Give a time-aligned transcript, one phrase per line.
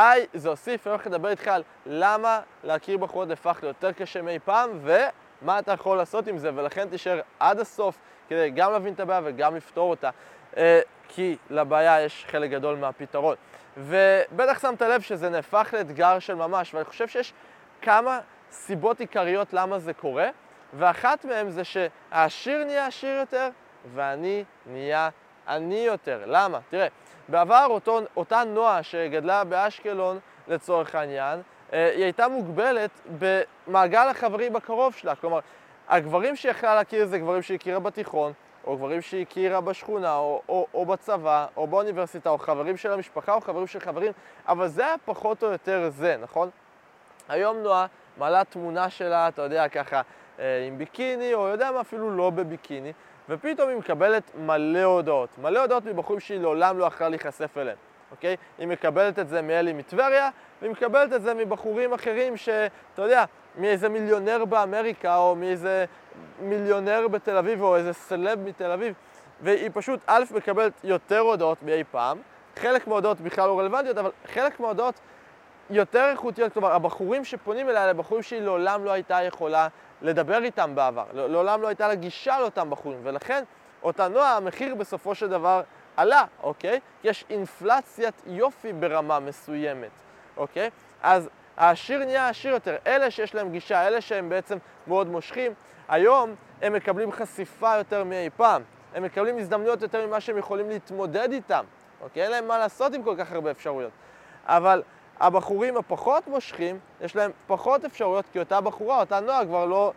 [0.00, 4.38] היי, זה אוסיף, אני הולך לדבר איתך על למה להכיר בחורות הפך ליותר קשה מאי
[4.38, 9.00] פעם ומה אתה יכול לעשות עם זה ולכן תישאר עד הסוף כדי גם להבין את
[9.00, 10.10] הבעיה וגם לפתור אותה
[10.56, 13.36] אה, כי לבעיה יש חלק גדול מהפתרון.
[13.76, 17.32] ובטח שמת לב שזה נהפך לאתגר של ממש ואני חושב שיש
[17.82, 18.20] כמה
[18.50, 20.28] סיבות עיקריות למה זה קורה
[20.74, 23.48] ואחת מהן זה שהעשיר נהיה עשיר יותר
[23.94, 25.08] ואני נהיה
[25.48, 26.22] עני יותר.
[26.26, 26.58] למה?
[26.70, 26.86] תראה
[27.28, 30.18] בעבר אותו, אותה נועה שגדלה באשקלון
[30.48, 31.42] לצורך העניין,
[31.72, 35.14] אה, היא הייתה מוגבלת במעגל החברים הקרוב שלה.
[35.14, 35.40] כלומר,
[35.88, 38.32] הגברים שהיא יכלה להכיר זה גברים שהיא הכירה בתיכון,
[38.66, 43.34] או גברים שהיא הכירה בשכונה, או, או, או בצבא, או באוניברסיטה, או חברים של המשפחה,
[43.34, 44.12] או חברים של חברים,
[44.48, 46.50] אבל זה היה פחות או יותר זה, נכון?
[47.28, 47.86] היום נועה
[48.16, 50.02] מעלה תמונה שלה, אתה יודע, ככה,
[50.38, 52.92] אה, עם ביקיני, או יודע מה, אפילו לא בביקיני,
[53.28, 55.28] ופתאום היא מקבלת מלא הודעות.
[55.42, 57.76] מלא הודעות מבחורים שהיא לעולם לא יכלה להיחשף אליהם,
[58.10, 58.36] אוקיי?
[58.58, 60.30] היא מקבלת את זה מאלי מטבריה,
[60.60, 63.24] והיא מקבלת את זה מבחורים אחרים שאתה יודע,
[63.58, 65.84] מאיזה מיליונר באמריקה, או מאיזה
[66.40, 68.94] מיליונר בתל אביב, או איזה סלב מתל אביב,
[69.40, 72.18] והיא פשוט, א', מקבלת יותר הודעות מאי פעם,
[72.56, 74.94] חלק מההודעות בכלל לא רלוונטיות, אבל חלק מההודעות
[75.70, 79.68] יותר איכותיות, כלומר, הבחורים שפונים אליה, אלה בחורים שהיא לעולם לא הייתה יכולה
[80.02, 83.44] לדבר איתם בעבר, לעולם לא הייתה לה גישה לאותם בחורים, ולכן
[83.82, 85.62] אותה נועה, המחיר בסופו של דבר
[85.96, 86.80] עלה, אוקיי?
[87.04, 89.90] יש אינפלציית יופי ברמה מסוימת,
[90.36, 90.70] אוקיי?
[91.02, 92.76] אז העשיר נהיה עשיר יותר.
[92.86, 95.52] אלה שיש להם גישה, אלה שהם בעצם מאוד מושכים,
[95.88, 98.62] היום הם מקבלים חשיפה יותר מאי פעם.
[98.94, 101.64] הם מקבלים הזדמנויות יותר ממה שהם יכולים להתמודד איתם,
[102.00, 102.22] אוקיי?
[102.22, 103.92] אין להם מה לעשות עם כל כך הרבה אפשרויות.
[104.46, 104.82] אבל
[105.20, 109.92] הבחורים הפחות מושכים, יש להם פחות אפשרויות, כי אותה בחורה, אותה נועה כבר לא,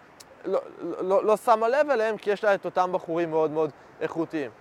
[0.46, 0.60] לא,
[1.02, 4.52] לא, לא, שמה לב אליהם, כי יש לה את אותם בחורים מאוד מאוד איכותיים.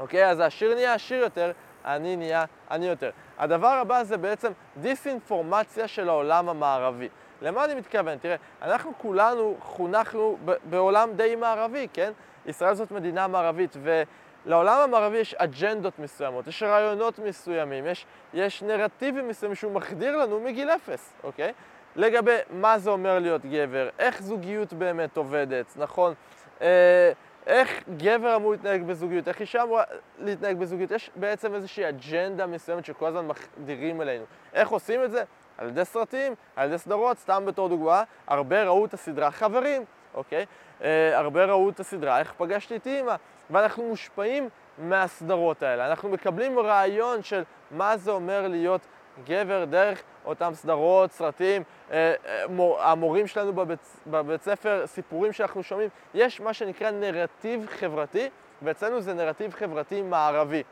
[0.00, 0.30] אוקיי?
[0.30, 1.52] אז העשיר נהיה עשיר יותר,
[1.84, 3.10] אני נהיה עני יותר.
[3.38, 7.08] הדבר הבא זה בעצם דיסאינפורמציה של העולם המערבי.
[7.42, 8.18] למה אני מתכוון?
[8.18, 12.12] תראה, אנחנו כולנו חונכנו בעולם די מערבי, כן?
[12.46, 14.02] ישראל זאת מדינה מערבית, ו...
[14.46, 20.40] לעולם המערבי יש אג'נדות מסוימות, יש רעיונות מסוימים, יש, יש נרטיבים מסוימים שהוא מחדיר לנו
[20.40, 21.52] מגיל אפס, אוקיי?
[21.96, 26.14] לגבי מה זה אומר להיות גבר, איך זוגיות באמת עובדת, נכון?
[26.60, 27.12] אה,
[27.46, 29.84] איך גבר אמור להתנהג בזוגיות, איך אישה אמורה
[30.18, 34.24] להתנהג בזוגיות, יש בעצם איזושהי אג'נדה מסוימת שכל הזמן מחדירים אלינו.
[34.52, 35.24] איך עושים את זה?
[35.58, 39.84] על ידי סרטים, על ידי סדרות, סתם בתור דוגמה, הרבה ראו את הסדרה חברים,
[40.14, 40.46] אוקיי?
[40.82, 43.14] אה, הרבה ראו את הסדרה איך פגשתי את אימא,
[43.50, 44.48] ואנחנו מושפעים
[44.78, 45.86] מהסדרות האלה.
[45.86, 48.80] אנחנו מקבלים רעיון של מה זה אומר להיות
[49.24, 52.44] גבר דרך אותם סדרות, סרטים, אה, אה,
[52.90, 55.88] המורים שלנו בבית, בבית ספר, סיפורים שאנחנו שומעים.
[56.14, 58.28] יש מה שנקרא נרטיב חברתי,
[58.62, 60.62] ואצלנו זה נרטיב חברתי מערבי.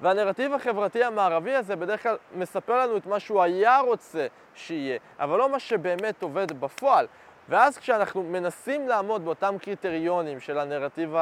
[0.00, 5.38] והנרטיב החברתי המערבי הזה בדרך כלל מספר לנו את מה שהוא היה רוצה שיהיה, אבל
[5.38, 7.06] לא מה שבאמת עובד בפועל.
[7.48, 11.14] ואז כשאנחנו מנסים לעמוד באותם קריטריונים של הנרטיב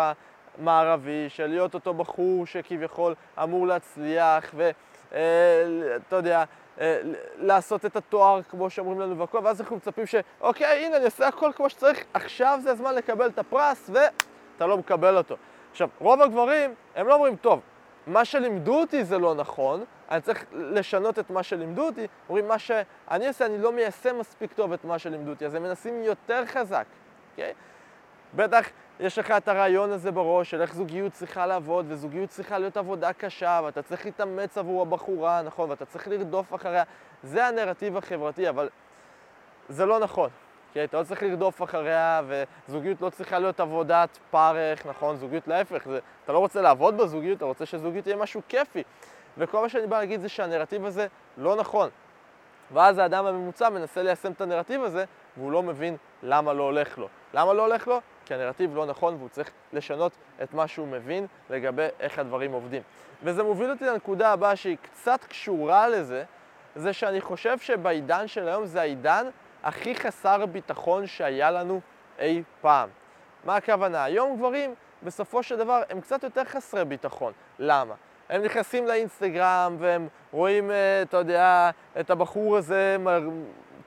[0.59, 6.45] המערבי, של להיות אותו בחור שכביכול אמור להצליח, ואתה אה, יודע,
[6.81, 7.01] אה,
[7.37, 11.51] לעשות את התואר כמו שאומרים לנו והכל, ואז אנחנו מצפים שאוקיי, הנה, אני אעשה הכל
[11.57, 15.37] כמו שצריך, עכשיו זה הזמן לקבל את הפרס, ואתה לא מקבל אותו.
[15.71, 17.61] עכשיו, רוב הגברים, הם לא אומרים, טוב,
[18.07, 22.59] מה שלימדו אותי זה לא נכון, אני צריך לשנות את מה שלימדו אותי, אומרים מה
[22.59, 26.47] שאני עושה, אני לא מיישם מספיק טוב את מה שלימדו אותי, אז הם מנסים יותר
[26.47, 26.85] חזק,
[27.31, 27.53] אוקיי?
[28.35, 28.69] בטח
[29.01, 33.13] יש לך את הרעיון הזה בראש של איך זוגיות צריכה לעבוד, וזוגיות צריכה להיות עבודה
[33.13, 36.83] קשה, ואתה צריך להתאמץ עבור הבחורה, נכון, ואתה צריך לרדוף אחריה,
[37.23, 38.69] זה הנרטיב החברתי, אבל
[39.69, 40.31] זה לא נכון.
[40.73, 45.17] כי אתה לא צריך לרדוף אחריה, וזוגיות לא צריכה להיות עבודת פרך, נכון?
[45.17, 48.83] זוגיות להפך, זה, אתה לא רוצה לעבוד בזוגיות, אתה רוצה שזוגיות תהיה משהו כיפי.
[49.39, 51.91] וכל מה שאני בא להגיד זה שהנרטיב הזה לא נכון.
[52.73, 55.05] ואז האדם הממוצע מנסה ליישם את הנרטיב הזה,
[55.37, 57.09] והוא לא מבין למה לא הולך לו.
[57.35, 58.01] למה לא הולך לו?
[58.25, 62.83] כי הנרטיב לא נכון והוא צריך לשנות את מה שהוא מבין לגבי איך הדברים עובדים.
[63.23, 66.25] וזה מוביל אותי לנקודה הבאה שהיא קצת קשורה לזה,
[66.75, 69.27] זה שאני חושב שבעידן של היום זה העידן
[69.63, 71.81] הכי חסר ביטחון שהיה לנו
[72.19, 72.89] אי פעם.
[73.45, 74.05] מה הכוונה?
[74.05, 77.33] היום גברים, בסופו של דבר, הם קצת יותר חסרי ביטחון.
[77.59, 77.95] למה?
[78.31, 82.97] הם נכנסים לאינסטגרם והם רואים, אה, אתה יודע, את הבחור הזה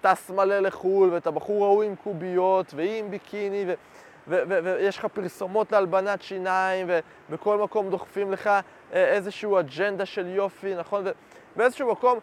[0.02, 3.66] טס מלא לחו"ל, ואת הבחור ההוא עם קוביות, והיא עם ביקיני,
[4.28, 6.90] ויש לך פרסומות להלבנת שיניים,
[7.30, 8.62] ובכל מקום דוחפים לך אה,
[8.94, 11.06] איזושהי אג'נדה של יופי, נכון?
[11.56, 12.20] ובאיזשהו מקום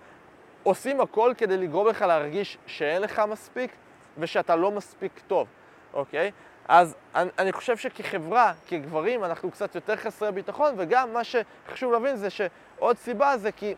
[0.62, 3.72] עושים הכל כדי לגרום לך להרגיש שאין לך מספיק
[4.18, 5.46] ושאתה לא מספיק טוב,
[5.94, 6.30] אוקיי?
[6.68, 12.16] אז אני, אני חושב שכחברה, כגברים, אנחנו קצת יותר חסרי ביטחון, וגם מה שחשוב להבין
[12.16, 13.74] זה שעוד סיבה זה כי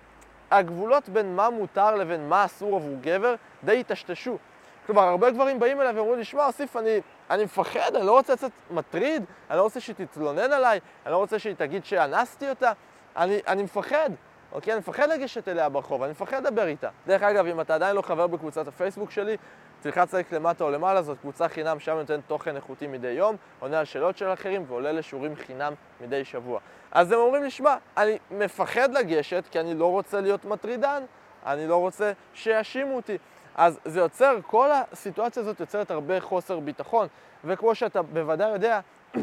[0.50, 3.34] הגבולות בין מה מותר לבין מה אסור עבור גבר
[3.64, 4.38] די היטשטשו.
[4.86, 7.00] כלומר, הרבה גברים באים אליי ואומרים לי, שמע, אוסיף, אני,
[7.30, 11.16] אני מפחד, אני לא רוצה לצאת מטריד, אני לא רוצה שהיא תתלונן עליי, אני לא
[11.16, 12.72] רוצה שהיא תגיד שאנסתי אותה,
[13.16, 14.10] אני, אני מפחד.
[14.52, 14.72] אוקיי?
[14.72, 16.88] אני מפחד לגשת אליה ברחוב, אני מפחד לדבר איתה.
[17.06, 19.36] דרך אגב, אם אתה עדיין לא חבר בקבוצת הפייסבוק שלי,
[19.82, 23.78] תלחץ לייק למטה או למעלה, זאת קבוצה חינם, שם נותן תוכן איכותי מדי יום, עונה
[23.78, 26.60] על שאלות של אחרים ועולה לשיעורים חינם מדי שבוע.
[26.92, 31.02] אז הם אומרים לי, שמע, אני מפחד לגשת כי אני לא רוצה להיות מטרידן,
[31.46, 33.18] אני לא רוצה שיאשימו אותי.
[33.54, 37.08] אז זה יוצר, כל הסיטואציה הזאת יוצרת הרבה חוסר ביטחון,
[37.44, 38.80] וכמו שאתה בוודאי יודע,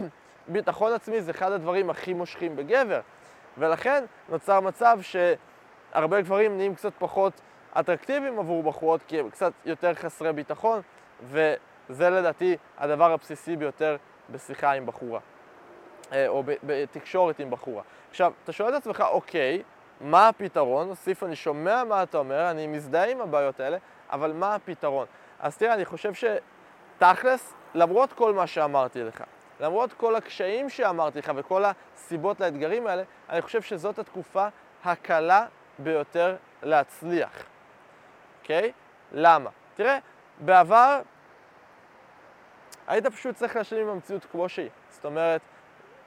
[0.47, 3.00] ביטחון עצמי זה אחד הדברים הכי מושכים בגבר.
[3.57, 7.33] ולכן נוצר מצב שהרבה גברים נהיים קצת פחות
[7.74, 10.81] אטרקטיביים עבור בחורות, כי הם קצת יותר חסרי ביטחון,
[11.24, 13.98] וזה לדעתי הדבר הבסיסי ביותר
[14.30, 15.19] בשיחה עם בחורה,
[16.12, 17.83] אה, או בתקשורת עם בחורה.
[18.10, 19.63] עכשיו, אתה שואל את עצמך, אוקיי,
[20.01, 20.89] מה הפתרון?
[20.89, 23.77] אוסיף, אני שומע מה אתה אומר, אני מזדהה עם הבעיות האלה,
[24.12, 25.06] אבל מה הפתרון?
[25.39, 29.24] אז תראה, אני חושב שתכלס, למרות כל מה שאמרתי לך,
[29.60, 34.48] למרות כל הקשיים שאמרתי לך וכל הסיבות לאתגרים האלה, אני חושב שזאת התקופה
[34.83, 35.45] הקלה
[35.80, 37.45] ביותר להצליח.
[38.49, 38.71] אוקיי?
[39.11, 39.49] למה?
[39.75, 39.99] תראה,
[40.39, 41.01] בעבר
[42.87, 44.69] היית פשוט צריך להשלים עם המציאות כמו שהיא.
[44.89, 45.41] זאת אומרת,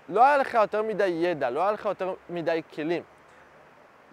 [0.08, 3.02] לא היה לך יותר מדי ידע, לא היה לך יותר מדי כלים.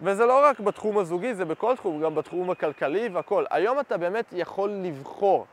[0.00, 3.44] וזה לא רק בתחום הזוגי, זה בכל תחום, גם בתחום הכלכלי והכל.
[3.50, 5.46] היום אתה באמת יכול לבחור.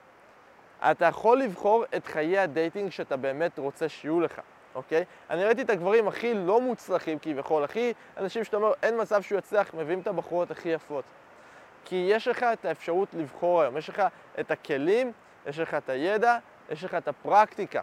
[0.91, 4.41] אתה יכול לבחור את חיי הדייטינג שאתה באמת רוצה שיהיו לך,
[4.75, 5.05] אוקיי?
[5.29, 9.37] אני ראיתי את הגברים הכי לא מוצלחים כביכול, הכי אנשים שאתה אומר, אין מצב שהוא
[9.37, 11.03] יצליח, מביאים את הבחורות הכי יפות.
[11.89, 14.03] כי יש לך את האפשרות לבחור היום, יש לך
[14.39, 15.11] את הכלים,
[15.45, 16.37] יש לך את הידע,
[16.69, 17.81] יש לך את הפרקטיקה.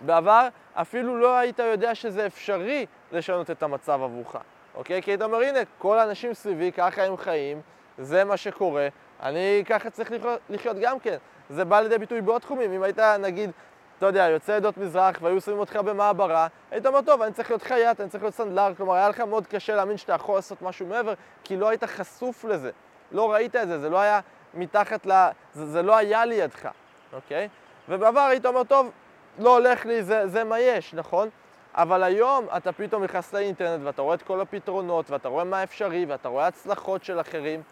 [0.00, 4.36] בעבר אפילו לא היית יודע שזה אפשרי לשנות את המצב עבורך,
[4.74, 5.02] אוקיי?
[5.02, 7.60] כי היית אומר, הנה, כל האנשים סביבי, ככה הם חיים,
[7.98, 8.88] זה מה שקורה,
[9.22, 11.16] אני ככה צריך לחיות, לחיות גם כן.
[11.50, 12.72] זה בא לידי ביטוי בעוד תחומים.
[12.72, 13.50] אם היית, נגיד,
[13.98, 17.62] אתה יודע, יוצא עדות מזרח והיו שמים אותך במעברה, היית אומר, טוב, אני צריך להיות
[17.62, 20.86] חייט, אני צריך להיות סנדלר, כלומר, היה לך מאוד קשה להאמין שאתה יכול לעשות משהו
[20.86, 21.14] מעבר,
[21.44, 22.70] כי לא היית חשוף לזה.
[23.12, 24.20] לא ראית את זה, זה לא היה
[24.54, 25.28] מתחת ל...
[25.54, 26.68] זה, זה לא היה לידך,
[27.12, 27.48] אוקיי?
[27.88, 28.90] ובעבר היית אומר, טוב,
[29.38, 31.28] לא הולך לי, זה, זה מה יש, נכון?
[31.74, 36.04] אבל היום אתה פתאום נכנס לאינטרנט ואתה רואה את כל הפתרונות ואתה רואה מה אפשרי
[36.04, 37.62] ואתה רואה הצלחות של אחרים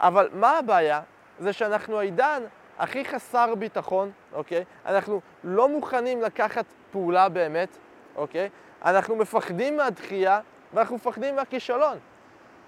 [0.00, 1.00] אבל מה הבעיה?
[1.38, 2.42] זה שאנחנו העידן
[2.78, 4.64] הכי חסר ביטחון, אוקיי?
[4.86, 7.76] אנחנו לא מוכנים לקחת פעולה באמת,
[8.16, 8.48] אוקיי?
[8.84, 10.40] אנחנו מפחדים מהדחייה
[10.74, 11.98] ואנחנו מפחדים מהכישלון.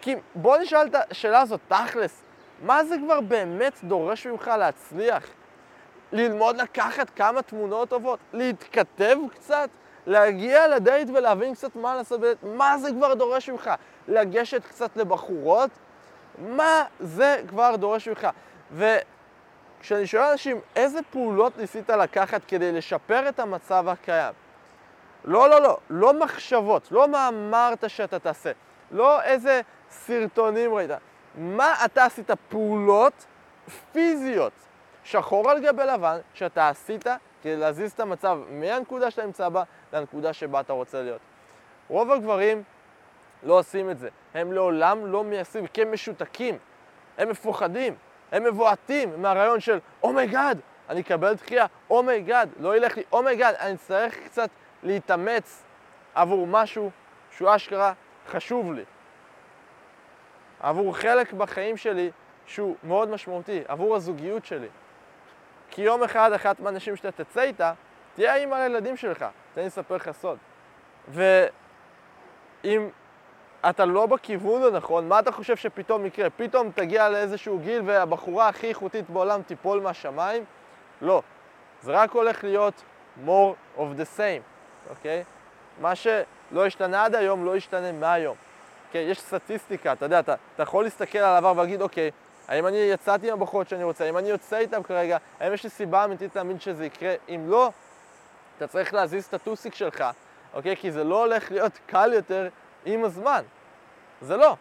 [0.02, 2.22] כי בוא נשאל את השאלה הזאת, תכלס,
[2.62, 5.26] מה זה כבר באמת דורש ממך להצליח?
[6.12, 9.68] ללמוד לקחת כמה תמונות טובות, להתכתב קצת,
[10.06, 13.70] להגיע לדייט ולהבין קצת מה לעשות מה זה כבר דורש ממך?
[14.08, 15.70] לגשת קצת לבחורות?
[16.38, 18.28] מה זה כבר דורש ממך?
[18.72, 24.34] וכשאני שואל אנשים, איזה פעולות ניסית לקחת כדי לשפר את המצב הקיים?
[25.24, 28.52] לא, לא, לא, לא מחשבות, לא מה אמרת שאתה תעשה,
[28.92, 29.60] לא איזה
[29.90, 30.90] סרטונים ראית,
[31.34, 33.26] מה אתה עשית פעולות
[33.92, 34.52] פיזיות,
[35.04, 37.06] שחור על גבי לבן, שאתה עשית
[37.42, 39.62] כדי להזיז את המצב מהנקודה שאתה נמצא בה
[39.92, 41.20] לנקודה שבה אתה רוצה להיות.
[41.88, 42.62] רוב הגברים
[43.42, 44.08] לא עושים את זה.
[44.34, 46.58] הם לעולם לא מיישמים, כי הם משותקים,
[47.18, 47.94] הם מפוחדים,
[48.32, 52.96] הם מבועתים מהרעיון של oh my god, אני אקבל דחייה, oh my god, לא ילך
[52.96, 54.50] לי, oh my god, אני אצטרך קצת
[54.82, 55.62] להתאמץ
[56.14, 56.90] עבור משהו
[57.30, 57.92] שהוא אשכרה
[58.28, 58.84] חשוב לי.
[60.60, 62.10] עבור חלק בחיים שלי
[62.46, 64.68] שהוא מאוד משמעותי, עבור הזוגיות שלי.
[65.70, 67.72] כי יום אחד, אחת מהאנשים שאתה תצא איתה,
[68.14, 69.24] תהיה אימא לילדים שלך.
[69.54, 70.38] תן לי לספר לך סוד.
[71.08, 72.88] ואם
[73.70, 76.30] אתה לא בכיוון הנכון, מה אתה חושב שפתאום יקרה?
[76.30, 80.44] פתאום תגיע לאיזשהו גיל והבחורה הכי איכותית בעולם תיפול מהשמיים?
[81.02, 81.22] לא.
[81.82, 82.82] זה רק הולך להיות
[83.26, 84.42] more of the same,
[84.90, 85.24] אוקיי?
[85.80, 85.94] מה
[86.52, 88.36] שלא השתנה עד היום, לא ישתנה מהיום.
[88.86, 89.02] אוקיי?
[89.02, 92.10] יש סטטיסטיקה, אתה יודע, אתה, אתה יכול להסתכל על העבר ולהגיד, אוקיי,
[92.48, 95.70] האם אני יצאתי עם הבחורות שאני רוצה, האם אני יוצא איתם כרגע, האם יש לי
[95.70, 97.14] סיבה אמיתית להאמין שזה יקרה?
[97.28, 97.70] אם לא,
[98.56, 100.04] אתה צריך להזיז את הטוסיק שלך,
[100.54, 100.76] אוקיי?
[100.76, 102.48] כי זה לא הולך להיות קל יותר
[102.84, 103.42] עם הזמן.
[104.20, 104.56] זה לא,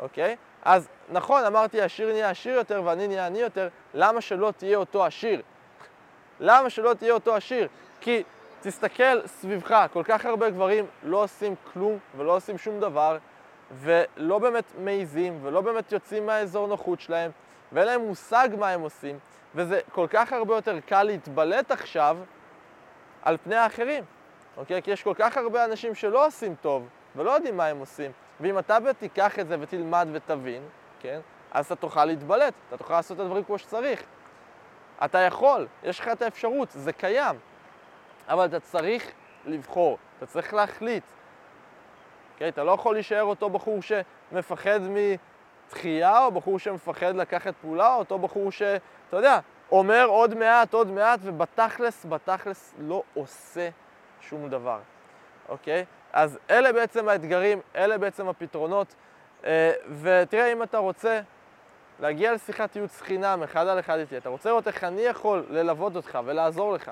[0.00, 0.36] אוקיי?
[0.62, 5.04] אז נכון, אמרתי, העשיר נהיה עשיר יותר ואני נהיה עני יותר, למה שלא תהיה אותו
[5.04, 5.42] עשיר?
[6.40, 7.68] למה שלא תהיה אותו עשיר?
[8.00, 8.22] כי
[8.62, 13.18] תסתכל סביבך, כל כך הרבה גברים לא עושים כלום ולא עושים שום דבר,
[13.72, 17.30] ולא באמת מעיזים, ולא באמת יוצאים מהאזור נוחות שלהם,
[17.72, 19.18] ואין להם מושג מה הם עושים,
[19.54, 22.18] וזה כל כך הרבה יותר קל להתבלט עכשיו
[23.22, 24.04] על פני האחרים,
[24.56, 24.82] אוקיי?
[24.82, 28.58] כי יש כל כך הרבה אנשים שלא עושים טוב, ולא יודעים מה הם עושים, ואם
[28.58, 30.62] אתה תיקח את זה ותלמד ותבין,
[31.00, 34.02] כן, אז אתה תוכל להתבלט, אתה תוכל לעשות את הדברים כמו שצריך.
[35.04, 37.36] אתה יכול, יש לך את האפשרות, זה קיים.
[38.28, 39.10] אבל אתה צריך
[39.46, 41.02] לבחור, אתה צריך להחליט.
[41.02, 42.48] Okay, אוקיי?
[42.48, 48.18] אתה לא יכול להישאר אותו בחור שמפחד מתחייה, או בחור שמפחד לקחת פעולה, או אותו
[48.18, 49.38] בחור שאתה יודע,
[49.72, 53.68] אומר עוד מעט, עוד מעט, ובתכלס, בתכלס לא עושה
[54.20, 54.78] שום דבר.
[55.48, 55.84] אוקיי?
[56.12, 58.94] אז אלה בעצם האתגרים, אלה בעצם הפתרונות.
[59.44, 61.20] אה, ותראה, אם אתה רוצה
[62.00, 65.96] להגיע לשיחת ייעוץ חינם אחד על אחד איתי, אתה רוצה לראות איך אני יכול ללוות
[65.96, 66.90] אותך ולעזור לך,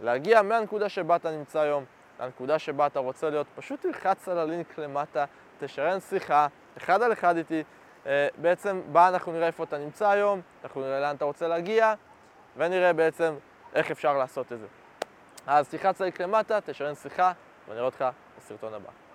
[0.00, 1.84] להגיע מהנקודה שבה אתה נמצא היום
[2.20, 5.24] לנקודה שבה אתה רוצה להיות, פשוט תלחץ על הלינק למטה,
[5.60, 7.62] תשרן שיחה, אחד על אחד איתי,
[8.06, 11.94] אה, בעצם בה אנחנו נראה איפה אתה נמצא היום, אנחנו נראה לאן אתה רוצה להגיע,
[12.56, 13.34] ונראה בעצם
[13.74, 14.66] איך אפשר לעשות את זה.
[15.46, 17.32] אז תלחץ על הלינק למטה, תשרן שיחה,
[17.68, 18.04] ואני אראה אותך
[18.38, 19.05] בסרטון הבא.